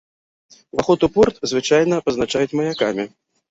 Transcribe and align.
Уваход 0.75 1.05
у 1.09 1.09
порт 1.19 1.35
звычайна 1.53 2.01
пазначаюць 2.09 2.57
маякамі. 2.63 3.09